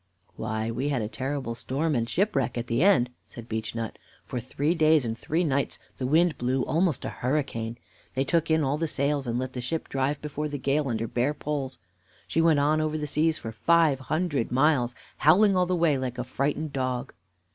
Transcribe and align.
"Why, 0.35 0.71
we 0.71 0.89
had 0.89 1.03
a 1.03 1.07
terrible 1.07 1.53
storm 1.53 1.93
and 1.93 2.09
shipwreck 2.09 2.57
at 2.57 2.65
the 2.65 2.81
end," 2.81 3.11
said 3.27 3.47
Beechnut. 3.47 3.99
"For 4.25 4.39
three 4.39 4.73
days 4.73 5.05
and 5.05 5.15
three 5.15 5.43
nights 5.43 5.77
the 5.99 6.07
wind 6.07 6.39
blew 6.39 6.63
almost 6.65 7.05
a 7.05 7.09
hurricane. 7.09 7.77
They 8.15 8.23
took 8.23 8.49
in 8.49 8.63
all 8.63 8.79
the 8.79 8.87
sails, 8.87 9.27
and 9.27 9.37
let 9.37 9.53
the 9.53 9.61
ship 9.61 9.89
drive 9.89 10.19
before 10.19 10.47
the 10.47 10.57
gale 10.57 10.87
under 10.89 11.07
bare 11.07 11.35
poles. 11.35 11.77
She 12.27 12.41
went 12.41 12.57
on 12.57 12.81
over 12.81 12.97
the 12.97 13.05
seas 13.05 13.37
for 13.37 13.51
five 13.51 13.99
hundred 13.99 14.51
miles, 14.51 14.95
howling 15.17 15.55
all 15.55 15.67
the 15.67 15.75
way 15.75 15.99
like 15.99 16.17
a 16.17 16.23
frightened 16.23 16.73
dog." 16.73 17.13